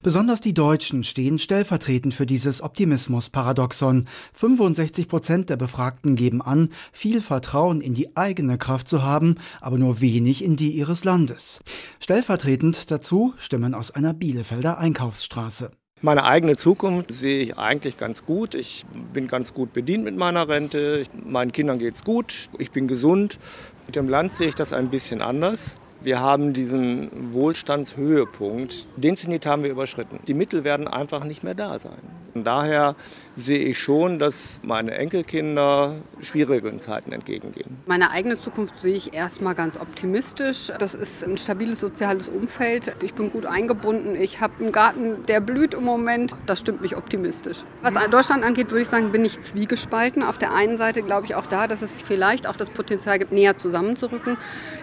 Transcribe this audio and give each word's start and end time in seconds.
Besonders 0.00 0.40
die 0.40 0.54
Deutschen 0.54 1.02
stehen 1.02 1.40
stellvertretend 1.40 2.14
für 2.14 2.24
dieses 2.24 2.62
Optimismus-Paradoxon. 2.62 4.06
65 4.32 5.08
Prozent 5.08 5.50
der 5.50 5.56
Befragten 5.56 6.14
geben 6.14 6.40
an, 6.40 6.70
viel 6.92 7.20
Vertrauen 7.20 7.80
in 7.80 7.94
die 7.94 8.16
eigene 8.16 8.58
Kraft 8.58 8.86
zu 8.86 9.02
haben, 9.02 9.38
aber 9.60 9.76
nur 9.76 10.00
wenig 10.00 10.44
in 10.44 10.54
die 10.54 10.70
ihres 10.70 11.02
Landes. 11.02 11.58
Stellvertretend 11.98 12.92
dazu 12.92 13.34
Stimmen 13.38 13.74
aus 13.74 13.90
einer 13.90 14.14
Bielefelder 14.14 14.78
Einkaufsstraße. 14.78 15.72
Meine 16.00 16.22
eigene 16.22 16.54
Zukunft 16.54 17.12
sehe 17.12 17.42
ich 17.42 17.58
eigentlich 17.58 17.96
ganz 17.96 18.24
gut. 18.24 18.54
Ich 18.54 18.86
bin 19.12 19.26
ganz 19.26 19.52
gut 19.52 19.72
bedient 19.72 20.04
mit 20.04 20.16
meiner 20.16 20.46
Rente. 20.46 21.02
Meinen 21.24 21.50
Kindern 21.50 21.80
geht 21.80 21.96
es 21.96 22.04
gut. 22.04 22.50
Ich 22.60 22.70
bin 22.70 22.86
gesund. 22.86 23.40
Mit 23.86 23.96
dem 23.96 24.08
Land 24.08 24.32
sehe 24.32 24.46
ich 24.46 24.54
das 24.54 24.72
ein 24.72 24.90
bisschen 24.90 25.22
anders. 25.22 25.80
Wir 26.00 26.20
haben 26.20 26.52
diesen 26.52 27.32
Wohlstandshöhepunkt, 27.32 28.86
den 28.96 29.16
Zenit 29.16 29.46
haben 29.46 29.64
wir 29.64 29.70
überschritten. 29.70 30.20
Die 30.28 30.34
Mittel 30.34 30.62
werden 30.62 30.86
einfach 30.86 31.24
nicht 31.24 31.42
mehr 31.42 31.54
da 31.54 31.78
sein. 31.78 31.98
Und 32.38 32.44
daher 32.44 32.94
sehe 33.34 33.58
ich 33.58 33.80
schon, 33.80 34.20
dass 34.20 34.60
meine 34.62 34.92
Enkelkinder 34.92 35.96
schwierigen 36.20 36.78
Zeiten 36.78 37.10
entgegengehen. 37.10 37.78
Meine 37.86 38.12
eigene 38.12 38.38
Zukunft 38.38 38.78
sehe 38.78 38.94
ich 38.94 39.12
erstmal 39.12 39.56
ganz 39.56 39.76
optimistisch. 39.76 40.72
Das 40.78 40.94
ist 40.94 41.24
ein 41.24 41.36
stabiles 41.36 41.80
soziales 41.80 42.28
Umfeld. 42.28 42.94
Ich 43.02 43.14
bin 43.14 43.32
gut 43.32 43.44
eingebunden. 43.44 44.14
Ich 44.14 44.40
habe 44.40 44.54
einen 44.60 44.70
Garten, 44.70 45.26
der 45.26 45.40
blüht 45.40 45.74
im 45.74 45.82
Moment. 45.82 46.36
Das 46.46 46.60
stimmt 46.60 46.80
mich 46.80 46.96
optimistisch. 46.96 47.58
Was 47.82 47.92
Deutschland 48.08 48.44
angeht, 48.44 48.70
würde 48.70 48.82
ich 48.82 48.88
sagen, 48.88 49.10
bin 49.10 49.24
ich 49.24 49.40
zwiegespalten. 49.40 50.22
Auf 50.22 50.38
der 50.38 50.54
einen 50.54 50.78
Seite 50.78 51.02
glaube 51.02 51.26
ich 51.26 51.34
auch 51.34 51.46
da, 51.46 51.66
dass 51.66 51.82
es 51.82 51.90
vielleicht 51.92 52.46
auch 52.46 52.56
das 52.56 52.70
Potenzial 52.70 53.18
gibt, 53.18 53.32
näher 53.32 53.56
zusammenzurücken. 53.56 54.36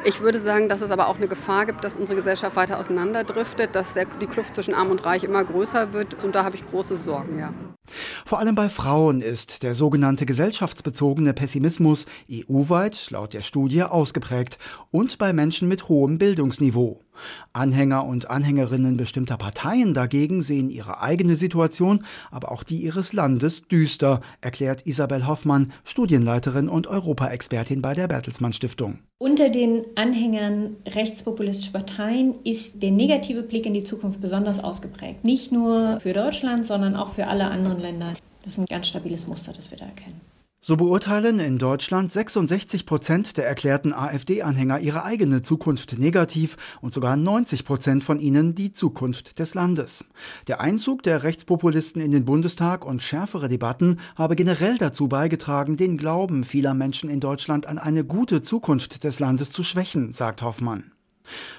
Ich 0.03 0.19
würde 0.19 0.39
sagen, 0.39 0.67
dass 0.67 0.81
es 0.81 0.91
aber 0.91 1.07
auch 1.07 1.15
eine 1.15 1.29
Gefahr 1.29 1.65
gibt, 1.65 1.85
dass 1.85 1.95
unsere 1.95 2.17
Gesellschaft 2.17 2.57
weiter 2.57 2.79
auseinanderdriftet, 2.79 3.75
dass 3.75 3.87
die 4.21 4.27
Kluft 4.27 4.55
zwischen 4.55 4.73
Arm 4.73 4.91
und 4.91 5.05
Reich 5.05 5.23
immer 5.23 5.43
größer 5.45 5.93
wird. 5.93 6.21
Und 6.23 6.35
da 6.35 6.43
habe 6.43 6.55
ich 6.55 6.65
große 6.69 6.97
Sorgen, 6.97 7.39
ja. 7.39 7.44
Vor 8.25 8.39
allem 8.39 8.55
bei 8.55 8.69
Frauen 8.69 9.21
ist 9.21 9.63
der 9.63 9.75
sogenannte 9.75 10.25
gesellschaftsbezogene 10.25 11.33
Pessimismus 11.33 12.05
EU-weit 12.31 13.11
laut 13.11 13.33
der 13.33 13.43
Studie 13.43 13.83
ausgeprägt 13.83 14.57
und 14.91 15.17
bei 15.17 15.33
Menschen 15.33 15.67
mit 15.67 15.87
hohem 15.87 16.17
Bildungsniveau. 16.17 17.04
Anhänger 17.53 18.05
und 18.05 18.29
Anhängerinnen 18.29 18.97
bestimmter 18.97 19.37
Parteien 19.37 19.93
dagegen 19.93 20.41
sehen 20.41 20.69
ihre 20.69 21.01
eigene 21.01 21.35
Situation, 21.35 22.05
aber 22.31 22.51
auch 22.51 22.63
die 22.63 22.77
ihres 22.77 23.13
Landes 23.13 23.67
düster, 23.67 24.21
erklärt 24.41 24.85
Isabel 24.85 25.27
Hoffmann, 25.27 25.71
Studienleiterin 25.83 26.69
und 26.69 26.87
Europaexpertin 26.87 27.81
bei 27.81 27.93
der 27.93 28.07
Bertelsmann 28.07 28.53
Stiftung. 28.53 28.99
Unter 29.17 29.49
den 29.49 29.85
Anhängern 29.95 30.75
rechtspopulistischer 30.85 31.71
Parteien 31.71 32.35
ist 32.43 32.83
der 32.83 32.91
negative 32.91 33.43
Blick 33.43 33.65
in 33.65 33.73
die 33.73 33.83
Zukunft 33.83 34.19
besonders 34.21 34.63
ausgeprägt. 34.63 35.23
Nicht 35.23 35.51
nur 35.51 35.99
für 36.01 36.13
Deutschland, 36.13 36.65
sondern 36.65 36.95
auch 36.95 37.13
für 37.13 37.27
alle 37.27 37.45
anderen 37.45 37.79
Länder. 37.79 38.13
Das 38.43 38.53
ist 38.53 38.59
ein 38.59 38.65
ganz 38.65 38.87
stabiles 38.87 39.25
Muster, 39.25 39.53
das 39.53 39.71
wir 39.71 39.77
da 39.77 39.85
erkennen. 39.85 40.19
So 40.67 40.77
beurteilen 40.77 41.37
in 41.37 41.59
Deutschland 41.59 42.11
66 42.11 42.87
Prozent 42.87 43.37
der 43.37 43.45
erklärten 43.45 43.93
AfD-Anhänger 43.93 44.79
ihre 44.79 45.03
eigene 45.03 45.43
Zukunft 45.43 45.99
negativ 45.99 46.57
und 46.81 46.91
sogar 46.91 47.15
90 47.17 47.65
Prozent 47.65 48.03
von 48.03 48.19
ihnen 48.19 48.55
die 48.55 48.71
Zukunft 48.71 49.37
des 49.37 49.53
Landes. 49.53 50.05
Der 50.47 50.61
Einzug 50.61 51.03
der 51.03 51.21
Rechtspopulisten 51.21 52.01
in 52.01 52.11
den 52.11 52.25
Bundestag 52.25 52.83
und 52.83 53.03
schärfere 53.03 53.47
Debatten 53.47 53.99
habe 54.15 54.35
generell 54.35 54.79
dazu 54.79 55.07
beigetragen, 55.07 55.77
den 55.77 55.97
Glauben 55.97 56.43
vieler 56.43 56.73
Menschen 56.73 57.11
in 57.11 57.19
Deutschland 57.19 57.67
an 57.67 57.77
eine 57.77 58.03
gute 58.03 58.41
Zukunft 58.41 59.03
des 59.03 59.19
Landes 59.19 59.51
zu 59.51 59.63
schwächen, 59.63 60.13
sagt 60.13 60.41
Hoffmann. 60.41 60.94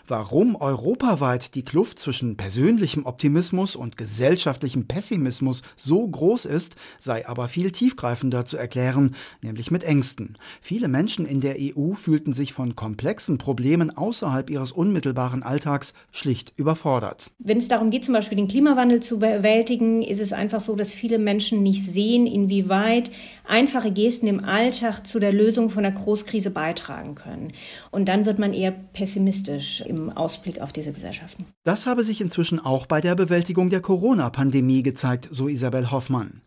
Warum 0.06 0.56
europaweit 0.56 1.55
die 1.55 1.64
Kluft 1.64 1.98
zwischen 1.98 2.36
persönlichem 2.36 3.06
Optimismus 3.06 3.77
und 3.77 3.97
gesellschaftlichem 3.97 4.86
Pessimismus 4.86 5.62
so 5.77 6.06
groß 6.06 6.45
ist, 6.45 6.77
sei 6.98 7.27
aber 7.28 7.48
viel 7.48 7.70
tiefgreifender 7.70 8.44
zu 8.44 8.56
erklären, 8.56 9.14
nämlich 9.42 9.70
mit 9.70 9.84
Ängsten. 9.84 10.39
Viele 10.61 10.89
Menschen 10.89 11.27
in 11.27 11.41
der 11.41 11.56
EU 11.59 11.94
fühlten 11.94 12.32
sich 12.32 12.53
von 12.53 12.76
komplexen 12.76 13.38
Problemen 13.38 13.97
außerhalb 13.97 14.50
ihres 14.50 14.72
unmittelbaren 14.72 15.43
Alltags 15.43 15.94
schlicht 16.10 16.53
überfordert. 16.56 17.31
Wenn 17.38 17.59
es 17.59 17.69
darum 17.69 17.91
geht, 17.91 18.05
zum 18.05 18.15
Beispiel 18.15 18.37
den 18.37 18.49
Klimawandel 18.49 19.00
zu 19.00 19.19
bewältigen, 19.19 20.03
ist 20.03 20.21
es 20.21 20.32
einfach 20.32 20.60
so, 20.60 20.76
dass 20.76 20.94
viele 20.94 21.19
Menschen 21.19 21.62
nicht 21.62 21.84
sehen, 21.84 22.26
inwieweit 22.26 23.10
einfache 23.49 23.91
Gesten 23.91 24.27
im 24.27 24.45
Alltag 24.45 25.07
zu 25.07 25.19
der 25.19 25.33
Lösung 25.33 25.71
von 25.71 25.83
der 25.83 25.93
Großkrise 25.93 26.51
beitragen 26.51 27.15
können. 27.15 27.53
Und 27.91 28.07
dann 28.07 28.27
wird 28.27 28.39
man 28.39 28.53
eher 28.53 28.73
pessimistisch 28.73 29.81
im 29.81 30.11
Ausblick 30.11 30.61
auf 30.61 30.73
diese 30.73 30.93
Gesellschaften. 30.93 31.47
Das 31.65 31.87
habe 31.87 32.05
sich 32.05 32.21
inzwischen 32.21 32.59
auch 32.59 32.87
bei 32.87 33.01
der 33.01 33.15
Bewältigung 33.15 33.71
der 33.71 33.81
Corona-Pandemie 33.81 34.83
gezeigt, 34.83 35.29
so 35.31 35.49
Isabel 35.49 35.91
Hoffmann. 35.91 36.43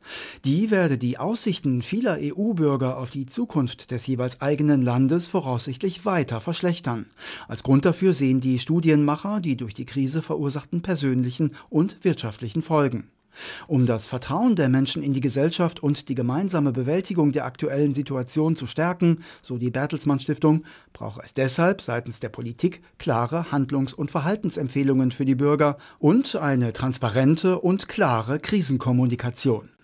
Die 0.46 0.72
werde 0.72 0.98
die 0.98 1.18
Aussichten 1.18 1.82
vieler 1.82 2.18
EU-Bürger 2.22 2.98
auf 2.98 3.12
die 3.12 3.26
Zukunft 3.26 3.92
des 3.92 4.08
jeweils 4.08 4.42
eigenen 4.42 4.82
Landes 4.82 5.28
voraussichtlich 5.28 6.06
weiter 6.06 6.42
verschlechtern. 6.42 7.06
Als 7.48 7.64
Grund 7.64 7.86
dafür 7.86 8.14
sehen 8.14 8.42
die 8.42 8.60
Studienmacher 8.60 9.40
die 9.40 9.58
durch 9.58 9.74
die 9.74 9.86
Krise 9.86 10.22
verursachten 10.22 10.82
persönlichen 10.82 11.56
und 11.70 12.04
wirtschaftlichen 12.04 12.62
Folgen. 12.62 13.10
Um 13.68 13.86
das 13.86 14.08
Vertrauen 14.08 14.56
der 14.56 14.70
Menschen 14.70 15.04
in 15.04 15.14
die 15.14 15.22
Gesellschaft 15.22 15.82
und 15.82 16.10
die 16.10 16.16
gemeinsame 16.16 16.72
Bewältigung 16.72 17.32
der 17.32 17.46
aktuellen 17.46 17.94
Situation 17.94 18.56
zu 18.56 18.68
stärken, 18.68 19.24
so 19.42 19.58
die 19.58 19.72
Bertelsmann 19.72 20.20
Stiftung, 20.20 20.64
braucht 20.94 21.24
es 21.24 21.34
deshalb 21.34 21.82
seitens 21.82 22.20
der 22.20 22.30
Politik 22.30 22.82
klare 22.98 23.52
Handlungs- 23.52 23.94
und 23.94 24.12
Verhaltensempfehlungen 24.12 25.12
für 25.12 25.26
die 25.26 25.36
Bürger 25.36 25.78
und 26.00 26.36
eine 26.36 26.74
transparente 26.74 27.60
und 27.60 27.88
klare 27.88 28.40
Krisenkommunikation. 28.40 29.70